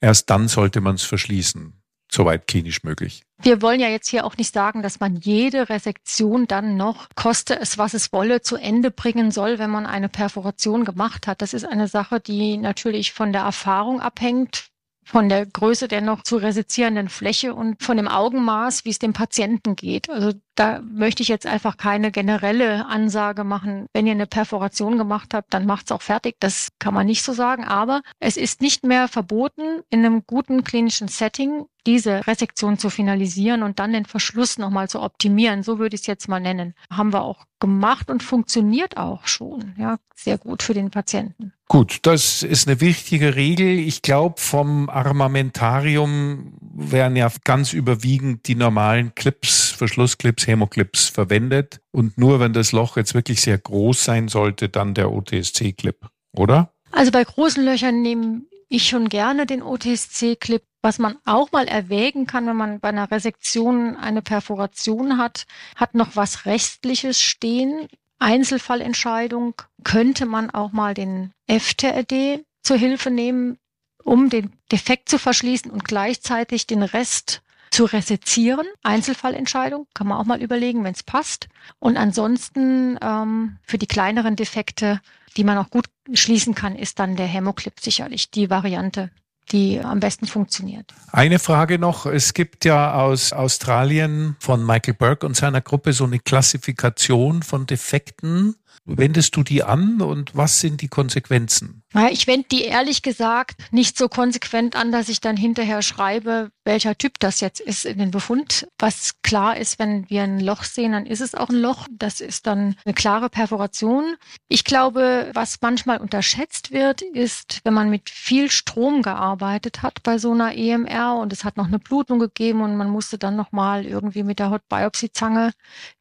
Erst 0.04 0.28
dann 0.28 0.49
sollte 0.49 0.82
man 0.82 0.96
es 0.96 1.02
verschließen 1.02 1.80
soweit 2.12 2.46
klinisch 2.46 2.84
möglich. 2.84 3.23
Wir 3.40 3.62
wollen 3.62 3.80
ja 3.80 3.88
jetzt 3.88 4.08
hier 4.08 4.26
auch 4.26 4.37
nicht 4.37 4.52
sagen, 4.52 4.82
dass 4.82 5.00
man 5.00 5.16
jede 5.16 5.70
Resektion 5.70 6.46
dann 6.46 6.76
noch, 6.76 7.08
koste 7.14 7.58
es, 7.58 7.78
was 7.78 7.94
es 7.94 8.12
wolle, 8.12 8.42
zu 8.42 8.56
Ende 8.56 8.90
bringen 8.90 9.30
soll, 9.30 9.58
wenn 9.58 9.70
man 9.70 9.87
eine 9.87 10.11
Perforation 10.11 10.84
gemacht 10.84 11.26
hat. 11.26 11.40
Das 11.40 11.54
ist 11.54 11.64
eine 11.64 11.88
Sache, 11.88 12.20
die 12.20 12.58
natürlich 12.58 13.14
von 13.14 13.32
der 13.32 13.40
Erfahrung 13.40 14.02
abhängt, 14.02 14.66
von 15.06 15.30
der 15.30 15.46
Größe 15.46 15.88
der 15.88 16.02
noch 16.02 16.23
zu 16.23 16.37
resizierenden 16.37 17.08
Fläche 17.08 17.54
und 17.54 17.82
von 17.82 17.96
dem 17.96 18.06
Augenmaß, 18.06 18.84
wie 18.84 18.90
es 18.90 18.99
dem 18.99 19.14
Patienten 19.14 19.75
geht. 19.75 20.11
Also 20.11 20.32
da 20.54 20.80
möchte 20.80 21.23
ich 21.23 21.28
jetzt 21.28 21.46
einfach 21.46 21.76
keine 21.76 22.11
generelle 22.11 22.87
Ansage 22.87 23.44
machen. 23.44 23.87
Wenn 23.92 24.06
ihr 24.06 24.12
eine 24.12 24.26
Perforation 24.26 24.99
gemacht 24.99 25.34
habt, 25.34 25.52
dann 25.52 25.66
macht's 25.66 25.92
auch 25.92 26.02
fertig. 26.02 26.37
Das 26.40 26.70
kann 26.78 26.94
man 26.94 27.06
nicht 27.06 27.23
so 27.23 27.32
sagen. 27.32 27.64
Aber 27.64 28.02
es 28.20 28.37
ist 28.37 28.61
nicht 28.61 28.84
mehr 28.84 29.08
verboten, 29.08 29.82
in 29.90 30.04
einem 30.04 30.23
guten 30.26 30.64
klinischen 30.64 31.08
Setting 31.08 31.64
diese 31.87 32.26
Resektion 32.26 32.78
zu 32.78 32.88
finalisieren 32.88 33.62
und 33.62 33.78
dann 33.78 33.92
den 33.92 34.06
Verschluss 34.06 34.58
nochmal 34.58 34.88
zu 34.88 35.02
optimieren. 35.02 35.62
So 35.62 35.78
würde 35.78 35.94
ich 35.94 36.02
es 36.02 36.06
jetzt 36.06 36.28
mal 36.28 36.40
nennen. 36.40 36.75
Haben 36.90 37.12
wir 37.12 37.23
auch 37.23 37.46
gemacht 37.61 38.11
und 38.11 38.23
funktioniert 38.23 38.96
auch 38.96 39.26
schon. 39.26 39.75
Ja, 39.78 39.99
sehr 40.14 40.38
gut 40.38 40.62
für 40.62 40.75
den 40.75 40.90
Patienten. 40.90 41.52
Gut, 41.68 42.00
das 42.02 42.42
ist 42.42 42.68
eine 42.68 42.80
wichtige 42.80 43.37
Regel. 43.37 43.78
Ich 43.78 44.02
glaube, 44.02 44.34
vom 44.38 44.88
Armamentarium 44.88 46.52
werden 46.61 47.16
ja 47.16 47.30
ganz 47.44 47.73
überwiegend 47.73 48.46
die 48.49 48.54
normalen 48.54 49.14
Clips, 49.14 49.70
Verschlussclips, 49.70 50.43
Hämoclips 50.46 51.08
verwendet. 51.08 51.80
Und 51.92 52.18
nur 52.18 52.40
wenn 52.40 52.52
das 52.52 52.72
Loch 52.72 52.96
jetzt 52.96 53.14
wirklich 53.14 53.40
sehr 53.40 53.58
groß 53.58 54.04
sein 54.04 54.28
sollte, 54.28 54.68
dann 54.68 54.94
der 54.94 55.12
OTSC-Clip, 55.12 55.96
oder? 56.32 56.72
Also 56.90 57.10
bei 57.10 57.24
großen 57.24 57.64
Löchern 57.64 58.02
nehme 58.02 58.42
ich 58.68 58.88
schon 58.88 59.08
gerne 59.08 59.46
den 59.46 59.62
OTSC-Clip. 59.62 60.62
Was 60.82 60.98
man 60.98 61.16
auch 61.24 61.50
mal 61.50 61.66
erwägen 61.66 62.26
kann, 62.26 62.46
wenn 62.46 62.56
man 62.56 62.80
bei 62.80 62.88
einer 62.88 63.10
Resektion 63.10 63.96
eine 63.96 64.20
Perforation 64.20 65.16
hat, 65.16 65.46
hat 65.76 65.94
noch 65.94 66.14
was 66.14 66.44
Rechtliches 66.44 67.20
stehen. 67.20 67.88
Einzelfallentscheidung 68.18 69.54
könnte 69.82 70.26
man 70.26 70.50
auch 70.50 70.72
mal 70.72 70.92
den 70.92 71.32
FTRD 71.48 72.44
zur 72.62 72.76
Hilfe 72.76 73.10
nehmen, 73.10 73.58
um 74.02 74.28
den 74.28 74.52
Defekt 74.70 75.08
zu 75.08 75.18
verschließen 75.18 75.70
und 75.70 75.84
gleichzeitig 75.84 76.66
den 76.66 76.82
Rest 76.82 77.42
zu 77.75 77.87
resezieren. 77.87 78.66
Einzelfallentscheidung 78.85 79.88
kann 79.95 80.07
man 80.07 80.19
auch 80.19 80.25
mal 80.25 80.40
überlegen, 80.40 80.85
wenn 80.85 80.95
es 80.95 81.02
passt. 81.02 81.49
Und 81.81 81.97
ansonsten 81.97 82.97
ähm, 83.02 83.57
für 83.64 83.78
die 83.78 83.88
kleineren 83.88 84.37
Defekte, 84.37 85.00
die 85.37 85.43
man 85.43 85.59
auch 85.59 85.71
gut 85.71 85.87
schließen 86.12 86.54
kann, 86.54 86.76
ist 86.76 87.00
dann 87.00 87.16
der 87.16 87.26
Hämoclip 87.26 87.81
sicherlich 87.81 88.31
die 88.31 88.49
Variante, 88.49 89.11
die 89.50 89.81
am 89.81 89.99
besten 89.99 90.26
funktioniert. 90.26 90.95
Eine 91.11 91.40
Frage 91.40 91.81
noch. 91.81 92.07
Es 92.07 92.33
gibt 92.33 92.64
ja 92.64 92.95
aus 92.95 93.33
Australien 93.33 94.37
von 94.38 94.64
Michael 94.64 94.95
Burke 94.95 95.26
und 95.26 95.35
seiner 95.35 95.61
Gruppe 95.61 95.93
so 95.93 96.04
eine 96.04 96.21
Klassifikation 96.21 97.43
von 97.43 97.66
Defekten. 97.66 98.54
Wendest 98.85 99.35
du 99.35 99.43
die 99.43 99.64
an 99.64 100.00
und 100.00 100.37
was 100.37 100.61
sind 100.61 100.81
die 100.81 100.88
Konsequenzen? 100.88 101.83
Ich 102.10 102.26
wende 102.26 102.48
die 102.50 102.62
ehrlich 102.62 103.02
gesagt 103.02 103.54
nicht 103.70 103.96
so 103.96 104.08
konsequent 104.08 104.74
an, 104.74 104.90
dass 104.90 105.08
ich 105.08 105.20
dann 105.20 105.36
hinterher 105.36 105.80
schreibe, 105.80 106.50
welcher 106.64 106.98
Typ 106.98 107.20
das 107.20 107.40
jetzt 107.40 107.60
ist 107.60 107.84
in 107.84 107.98
den 107.98 108.10
Befund. 108.10 108.66
Was 108.80 109.22
klar 109.22 109.56
ist, 109.56 109.78
wenn 109.78 110.10
wir 110.10 110.24
ein 110.24 110.40
Loch 110.40 110.64
sehen, 110.64 110.90
dann 110.90 111.06
ist 111.06 111.20
es 111.20 111.36
auch 111.36 111.50
ein 111.50 111.60
Loch. 111.60 111.86
Das 111.92 112.20
ist 112.20 112.48
dann 112.48 112.74
eine 112.84 112.94
klare 112.94 113.30
Perforation. 113.30 114.16
Ich 114.48 114.64
glaube, 114.64 115.30
was 115.34 115.58
manchmal 115.60 115.98
unterschätzt 115.98 116.72
wird, 116.72 117.02
ist, 117.02 117.60
wenn 117.62 117.74
man 117.74 117.90
mit 117.90 118.10
viel 118.10 118.50
Strom 118.50 119.02
gearbeitet 119.02 119.82
hat 119.82 120.02
bei 120.02 120.18
so 120.18 120.32
einer 120.32 120.56
EMR 120.56 121.14
und 121.20 121.32
es 121.32 121.44
hat 121.44 121.56
noch 121.56 121.68
eine 121.68 121.78
Blutung 121.78 122.18
gegeben 122.18 122.62
und 122.62 122.76
man 122.76 122.90
musste 122.90 123.18
dann 123.18 123.36
nochmal 123.36 123.86
irgendwie 123.86 124.24
mit 124.24 124.40
der 124.40 124.50
Hot 124.50 124.68
Biopsy 124.68 125.12
Zange 125.12 125.52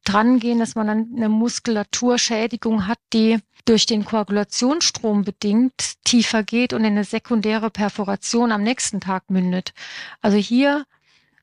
drangehen, 0.04 0.58
dass 0.58 0.74
man 0.74 0.88
dann 0.88 1.12
eine 1.16 1.28
Muskulaturschädigung 1.28 2.88
hat, 2.88 2.98
die 3.12 3.38
durch 3.64 3.86
den 3.86 4.04
Koagulationsstrom 4.04 5.24
bedingt 5.24 5.83
tiefer 6.04 6.42
geht 6.42 6.72
und 6.72 6.80
in 6.80 6.92
eine 6.92 7.04
sekundäre 7.04 7.70
Perforation 7.70 8.52
am 8.52 8.62
nächsten 8.62 9.00
Tag 9.00 9.30
mündet. 9.30 9.72
Also 10.20 10.36
hier, 10.36 10.84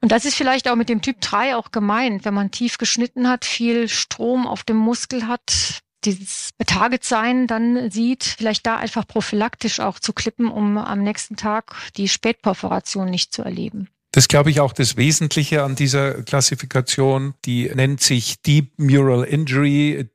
und 0.02 0.12
das 0.12 0.26
ist 0.26 0.36
vielleicht 0.36 0.68
auch 0.68 0.76
mit 0.76 0.90
dem 0.90 1.02
Typ 1.02 1.22
3 1.22 1.56
auch 1.56 1.72
gemeint, 1.72 2.26
wenn 2.26 2.34
man 2.34 2.52
tief 2.52 2.78
geschnitten 2.78 3.28
hat, 3.28 3.46
viel 3.46 3.88
Strom 3.88 4.48
auf 4.48 4.64
dem 4.64 4.78
Muskel 4.78 5.28
hat, 5.28 5.82
dieses 6.04 6.50
Target 6.66 7.04
sein 7.04 7.48
dann 7.48 7.92
sieht, 7.92 8.24
vielleicht 8.24 8.66
da 8.66 8.78
einfach 8.78 9.08
prophylaktisch 9.08 9.80
auch 9.80 10.00
zu 10.00 10.14
klippen, 10.14 10.50
um 10.50 10.78
am 10.78 11.04
nächsten 11.04 11.36
Tag 11.36 11.76
die 11.98 12.08
Spätperforation 12.08 13.10
nicht 13.10 13.34
zu 13.34 13.44
erleben. 13.44 13.88
Das 14.12 14.28
glaube 14.28 14.50
ich 14.50 14.60
auch 14.60 14.74
das 14.74 14.98
Wesentliche 14.98 15.64
an 15.64 15.76
dieser 15.76 16.24
Klassifikation. 16.24 17.34
Die 17.46 17.72
nennt 17.74 18.02
sich 18.02 18.42
Deep 18.42 18.74
Mural 18.78 19.24
Injury. 19.24 20.10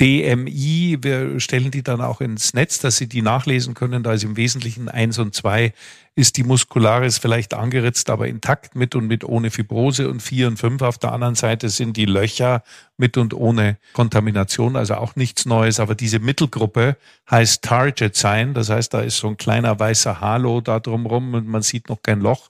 DMI, 0.00 0.96
wir 1.02 1.40
stellen 1.40 1.70
die 1.70 1.82
dann 1.82 2.00
auch 2.00 2.22
ins 2.22 2.54
Netz, 2.54 2.78
dass 2.78 2.96
Sie 2.96 3.06
die 3.06 3.20
nachlesen 3.20 3.74
können. 3.74 4.02
Da 4.02 4.14
ist 4.14 4.24
im 4.24 4.36
Wesentlichen 4.38 4.88
eins 4.88 5.18
und 5.18 5.34
zwei 5.34 5.74
ist 6.14 6.38
die 6.38 6.42
Muscularis 6.42 7.18
vielleicht 7.18 7.52
angeritzt, 7.52 8.08
aber 8.08 8.26
intakt 8.26 8.74
mit 8.74 8.94
und 8.94 9.06
mit 9.06 9.24
ohne 9.24 9.50
Fibrose 9.50 10.08
und 10.08 10.20
vier 10.20 10.48
und 10.48 10.56
fünf 10.56 10.80
auf 10.80 10.96
der 10.96 11.12
anderen 11.12 11.34
Seite 11.34 11.68
sind 11.68 11.98
die 11.98 12.06
Löcher 12.06 12.62
mit 12.96 13.18
und 13.18 13.34
ohne 13.34 13.76
Kontamination, 13.92 14.74
also 14.74 14.94
auch 14.94 15.16
nichts 15.16 15.44
Neues. 15.44 15.80
Aber 15.80 15.94
diese 15.94 16.18
Mittelgruppe 16.18 16.96
heißt 17.30 17.62
Target 17.62 18.16
Sign, 18.16 18.54
das 18.54 18.70
heißt, 18.70 18.94
da 18.94 19.00
ist 19.00 19.18
so 19.18 19.28
ein 19.28 19.36
kleiner 19.36 19.78
weißer 19.78 20.20
Halo 20.20 20.62
da 20.62 20.80
drumrum 20.80 21.34
und 21.34 21.46
man 21.46 21.60
sieht 21.60 21.90
noch 21.90 22.02
kein 22.02 22.20
Loch. 22.20 22.48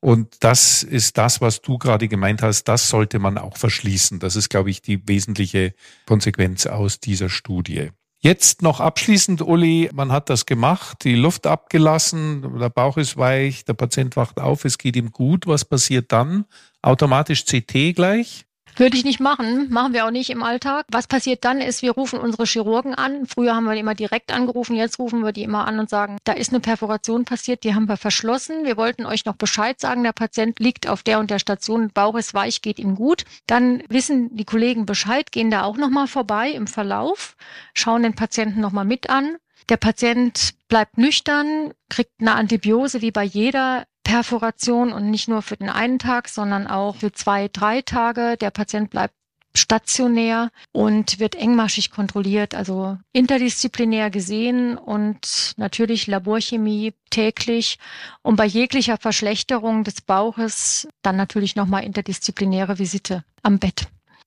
Und 0.00 0.36
das 0.40 0.82
ist 0.82 1.18
das, 1.18 1.42
was 1.42 1.60
du 1.60 1.76
gerade 1.76 2.08
gemeint 2.08 2.42
hast, 2.42 2.64
das 2.64 2.88
sollte 2.88 3.18
man 3.18 3.36
auch 3.36 3.58
verschließen. 3.58 4.18
Das 4.18 4.34
ist, 4.34 4.48
glaube 4.48 4.70
ich, 4.70 4.80
die 4.80 5.06
wesentliche 5.06 5.74
Konsequenz 6.06 6.66
aus 6.66 7.00
dieser 7.00 7.28
Studie. 7.28 7.90
Jetzt 8.22 8.60
noch 8.60 8.80
abschließend, 8.80 9.40
Uli, 9.40 9.88
man 9.94 10.12
hat 10.12 10.28
das 10.28 10.44
gemacht, 10.44 11.04
die 11.04 11.14
Luft 11.14 11.46
abgelassen, 11.46 12.58
der 12.58 12.68
Bauch 12.68 12.98
ist 12.98 13.16
weich, 13.16 13.64
der 13.64 13.72
Patient 13.72 14.14
wacht 14.16 14.38
auf, 14.40 14.66
es 14.66 14.76
geht 14.76 14.96
ihm 14.96 15.10
gut. 15.10 15.46
Was 15.46 15.64
passiert 15.64 16.12
dann? 16.12 16.44
Automatisch 16.82 17.44
CT 17.46 17.94
gleich? 17.94 18.46
Würde 18.76 18.96
ich 18.96 19.04
nicht 19.04 19.20
machen, 19.20 19.70
machen 19.70 19.92
wir 19.92 20.06
auch 20.06 20.10
nicht 20.10 20.30
im 20.30 20.42
Alltag. 20.42 20.86
Was 20.90 21.06
passiert 21.06 21.44
dann 21.44 21.60
ist, 21.60 21.82
wir 21.82 21.92
rufen 21.92 22.18
unsere 22.18 22.44
Chirurgen 22.44 22.94
an. 22.94 23.26
Früher 23.26 23.54
haben 23.54 23.64
wir 23.64 23.74
die 23.74 23.80
immer 23.80 23.94
direkt 23.94 24.32
angerufen, 24.32 24.76
jetzt 24.76 24.98
rufen 24.98 25.24
wir 25.24 25.32
die 25.32 25.42
immer 25.42 25.66
an 25.66 25.78
und 25.78 25.90
sagen, 25.90 26.18
da 26.24 26.32
ist 26.32 26.50
eine 26.50 26.60
Perforation 26.60 27.24
passiert, 27.24 27.64
die 27.64 27.74
haben 27.74 27.88
wir 27.88 27.96
verschlossen. 27.96 28.64
Wir 28.64 28.76
wollten 28.76 29.06
euch 29.06 29.24
noch 29.24 29.36
Bescheid 29.36 29.80
sagen, 29.80 30.02
der 30.02 30.12
Patient 30.12 30.58
liegt 30.60 30.88
auf 30.88 31.02
der 31.02 31.18
und 31.18 31.30
der 31.30 31.38
Station, 31.38 31.90
Bauch 31.92 32.14
ist 32.14 32.34
weich, 32.34 32.62
geht 32.62 32.78
ihm 32.78 32.94
gut. 32.94 33.24
Dann 33.46 33.82
wissen 33.88 34.34
die 34.34 34.44
Kollegen 34.44 34.86
Bescheid, 34.86 35.32
gehen 35.32 35.50
da 35.50 35.64
auch 35.64 35.76
nochmal 35.76 36.06
vorbei 36.06 36.50
im 36.50 36.66
Verlauf, 36.66 37.36
schauen 37.74 38.02
den 38.02 38.14
Patienten 38.14 38.60
nochmal 38.60 38.84
mit 38.84 39.10
an. 39.10 39.36
Der 39.68 39.76
Patient 39.76 40.54
bleibt 40.68 40.98
nüchtern, 40.98 41.72
kriegt 41.88 42.12
eine 42.20 42.34
Antibiose 42.34 43.02
wie 43.02 43.10
bei 43.10 43.24
jeder 43.24 43.84
Perforation 44.10 44.92
und 44.92 45.08
nicht 45.08 45.28
nur 45.28 45.40
für 45.40 45.56
den 45.56 45.68
einen 45.68 46.00
Tag, 46.00 46.28
sondern 46.28 46.66
auch 46.66 46.96
für 46.96 47.12
zwei, 47.12 47.46
drei 47.46 47.80
Tage. 47.80 48.36
Der 48.40 48.50
Patient 48.50 48.90
bleibt 48.90 49.14
stationär 49.54 50.50
und 50.72 51.20
wird 51.20 51.36
engmaschig 51.36 51.92
kontrolliert, 51.92 52.56
also 52.56 52.98
interdisziplinär 53.12 54.10
gesehen 54.10 54.76
und 54.76 55.54
natürlich 55.56 56.08
Laborchemie 56.08 56.92
täglich 57.10 57.78
und 58.22 58.34
bei 58.34 58.46
jeglicher 58.46 58.96
Verschlechterung 58.96 59.84
des 59.84 60.00
Bauches 60.00 60.88
dann 61.02 61.16
natürlich 61.16 61.54
nochmal 61.54 61.84
interdisziplinäre 61.84 62.80
Visite 62.80 63.22
am 63.44 63.60
Bett. 63.60 63.86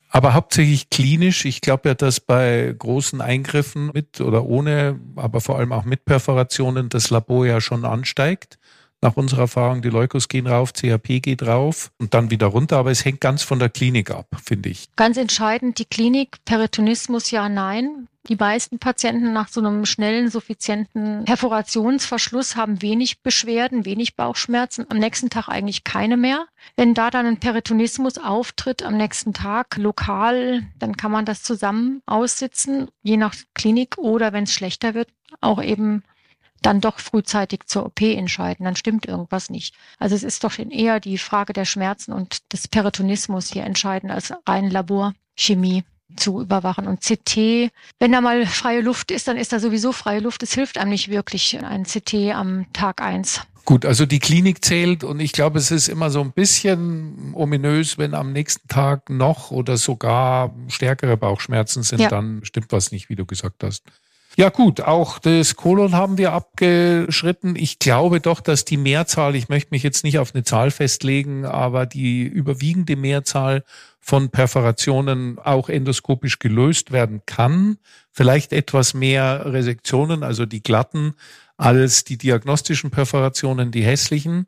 Aber 0.09 0.33
hauptsächlich 0.33 0.89
klinisch. 0.91 1.43
Ich 1.43 1.59
glaube 1.59 1.89
ja, 1.89 1.95
dass 1.95 2.19
bei 2.19 2.73
großen 2.77 3.19
Eingriffen 3.19 3.91
mit 3.93 4.21
oder 4.21 4.45
ohne, 4.45 4.99
aber 5.17 5.41
vor 5.41 5.57
allem 5.57 5.73
auch 5.73 5.83
mit 5.83 6.05
Perforationen 6.05 6.87
das 6.87 7.09
Labor 7.09 7.45
ja 7.45 7.59
schon 7.59 7.83
ansteigt 7.83 8.59
nach 9.03 9.17
unserer 9.17 9.41
Erfahrung. 9.41 9.81
Die 9.81 9.89
Leukos 9.89 10.27
gehen 10.27 10.47
rauf, 10.47 10.73
CHP 10.73 11.19
geht 11.19 11.43
rauf 11.43 11.91
und 11.99 12.13
dann 12.13 12.31
wieder 12.31 12.47
runter. 12.47 12.77
Aber 12.77 12.89
es 12.89 13.05
hängt 13.05 13.21
ganz 13.21 13.43
von 13.43 13.59
der 13.59 13.69
Klinik 13.69 14.09
ab, 14.09 14.27
finde 14.43 14.69
ich. 14.69 14.87
Ganz 14.95 15.17
entscheidend 15.17 15.77
die 15.77 15.85
Klinik, 15.85 16.43
Peritonismus 16.45 17.29
ja, 17.29 17.49
nein. 17.49 18.07
Die 18.29 18.37
meisten 18.37 18.79
Patienten 18.79 19.33
nach 19.33 19.49
so 19.49 19.59
einem 19.59 19.85
schnellen, 19.85 20.29
suffizienten 20.29 21.25
Perforationsverschluss 21.25 22.55
haben 22.55 22.81
wenig 22.81 23.21
Beschwerden, 23.21 23.83
wenig 23.83 24.15
Bauchschmerzen, 24.15 24.85
am 24.87 24.97
nächsten 24.97 25.29
Tag 25.29 25.49
eigentlich 25.49 25.83
keine 25.83 26.15
mehr. 26.15 26.45
Wenn 26.77 26.93
da 26.93 27.09
dann 27.09 27.25
ein 27.25 27.41
Peritonismus 27.41 28.17
auftritt 28.17 28.81
am 28.81 28.95
nächsten 28.95 29.33
Tag 29.33 29.75
lokal, 29.75 30.63
dann 30.79 30.95
kann 30.95 31.11
man 31.11 31.25
das 31.25 31.43
zusammen 31.43 32.01
aussitzen, 32.05 32.87
je 33.01 33.17
nach 33.17 33.35
Klinik 33.55 33.97
oder 33.97 34.31
wenn 34.31 34.45
es 34.45 34.53
schlechter 34.53 34.93
wird, 34.93 35.09
auch 35.41 35.61
eben 35.61 36.03
dann 36.65 36.81
doch 36.81 36.99
frühzeitig 36.99 37.61
zur 37.67 37.85
OP 37.85 38.01
entscheiden, 38.01 38.65
dann 38.65 38.75
stimmt 38.75 39.05
irgendwas 39.05 39.49
nicht. 39.49 39.75
Also 39.99 40.15
es 40.15 40.23
ist 40.23 40.43
doch 40.43 40.57
eher 40.57 40.99
die 40.99 41.17
Frage 41.17 41.53
der 41.53 41.65
Schmerzen 41.65 42.13
und 42.13 42.51
des 42.51 42.67
Peritonismus 42.67 43.51
hier 43.51 43.63
entscheidend 43.63 44.11
als 44.11 44.33
rein 44.47 44.69
Laborchemie 44.69 45.83
zu 46.15 46.41
überwachen. 46.41 46.87
Und 46.87 47.01
CT, 47.01 47.71
wenn 47.99 48.11
da 48.11 48.21
mal 48.21 48.45
freie 48.45 48.81
Luft 48.81 49.11
ist, 49.11 49.27
dann 49.27 49.37
ist 49.37 49.53
da 49.53 49.59
sowieso 49.59 49.91
freie 49.91 50.19
Luft. 50.19 50.43
Es 50.43 50.53
hilft 50.53 50.77
einem 50.77 50.91
nicht 50.91 51.09
wirklich 51.09 51.59
ein 51.63 51.83
CT 51.83 52.33
am 52.33 52.65
Tag 52.73 53.01
eins. 53.01 53.41
Gut, 53.65 53.85
also 53.85 54.05
die 54.05 54.19
Klinik 54.19 54.63
zählt 54.63 55.05
und 55.05 55.21
ich 55.21 55.31
glaube, 55.31 55.57
es 55.57 55.71
ist 55.71 55.87
immer 55.87 56.09
so 56.09 56.19
ein 56.19 56.33
bisschen 56.33 57.31
ominös, 57.33 57.97
wenn 57.97 58.13
am 58.13 58.33
nächsten 58.33 58.67
Tag 58.67 59.09
noch 59.09 59.51
oder 59.51 59.77
sogar 59.77 60.53
stärkere 60.67 61.15
Bauchschmerzen 61.15 61.81
sind, 61.81 62.01
ja. 62.01 62.09
dann 62.09 62.41
stimmt 62.43 62.73
was 62.73 62.91
nicht, 62.91 63.07
wie 63.07 63.15
du 63.15 63.25
gesagt 63.25 63.63
hast. 63.63 63.83
Ja 64.35 64.49
gut, 64.49 64.81
auch 64.81 65.19
das 65.19 65.55
Kolon 65.55 65.93
haben 65.93 66.17
wir 66.17 66.33
abgeschritten. 66.33 67.55
Ich 67.55 67.77
glaube 67.77 68.19
doch, 68.19 68.41
dass 68.41 68.65
die 68.65 68.77
Mehrzahl, 68.77 69.35
ich 69.35 69.47
möchte 69.47 69.69
mich 69.71 69.83
jetzt 69.83 70.03
nicht 70.03 70.17
auf 70.17 70.33
eine 70.33 70.43
Zahl 70.43 70.71
festlegen, 70.71 71.45
aber 71.45 71.85
die 71.85 72.23
überwiegende 72.23 72.95
Mehrzahl 72.95 73.63
von 73.99 74.29
Perforationen 74.29 75.37
auch 75.37 75.69
endoskopisch 75.69 76.39
gelöst 76.39 76.91
werden 76.91 77.21
kann. 77.27 77.77
Vielleicht 78.11 78.53
etwas 78.53 78.95
mehr 78.95 79.53
Resektionen, 79.53 80.23
also 80.23 80.47
die 80.47 80.63
glatten, 80.63 81.13
als 81.55 82.03
die 82.03 82.17
diagnostischen 82.17 82.89
Perforationen, 82.89 83.69
die 83.69 83.83
hässlichen. 83.83 84.47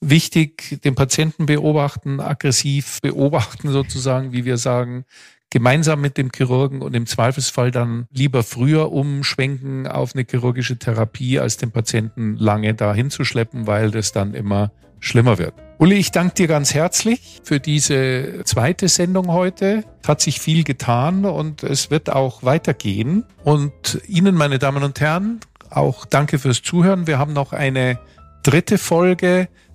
Wichtig, 0.00 0.80
den 0.84 0.94
Patienten 0.94 1.46
beobachten, 1.46 2.20
aggressiv 2.20 3.00
beobachten 3.02 3.70
sozusagen, 3.70 4.32
wie 4.32 4.44
wir 4.44 4.56
sagen, 4.56 5.04
gemeinsam 5.50 6.00
mit 6.00 6.18
dem 6.18 6.30
Chirurgen 6.34 6.82
und 6.82 6.94
im 6.94 7.06
Zweifelsfall 7.06 7.70
dann 7.70 8.06
lieber 8.12 8.42
früher 8.42 8.92
umschwenken 8.92 9.86
auf 9.86 10.14
eine 10.14 10.24
chirurgische 10.28 10.78
Therapie, 10.78 11.38
als 11.38 11.56
den 11.56 11.70
Patienten 11.70 12.36
lange 12.36 12.74
dahin 12.74 13.10
zu 13.10 13.24
schleppen, 13.24 13.66
weil 13.66 13.90
das 13.90 14.12
dann 14.12 14.34
immer 14.34 14.70
schlimmer 15.00 15.38
wird. 15.38 15.54
Uli, 15.78 15.94
ich 15.94 16.10
danke 16.10 16.34
dir 16.34 16.48
ganz 16.48 16.74
herzlich 16.74 17.40
für 17.44 17.60
diese 17.60 18.42
zweite 18.44 18.88
Sendung 18.88 19.28
heute. 19.28 19.84
Es 20.02 20.08
hat 20.08 20.20
sich 20.20 20.40
viel 20.40 20.64
getan 20.64 21.24
und 21.24 21.62
es 21.62 21.90
wird 21.90 22.10
auch 22.10 22.42
weitergehen. 22.42 23.24
Und 23.44 24.00
Ihnen, 24.08 24.34
meine 24.34 24.58
Damen 24.58 24.82
und 24.82 25.00
Herren, 25.00 25.38
auch 25.70 26.04
danke 26.04 26.38
fürs 26.38 26.62
Zuhören. 26.62 27.06
Wir 27.06 27.18
haben 27.18 27.32
noch 27.32 27.52
eine 27.52 28.00
dritte 28.42 28.76
Folge, 28.76 29.48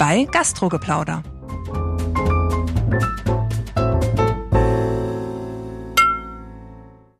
bei 0.00 0.24
Gastrogeplauder. 0.24 1.22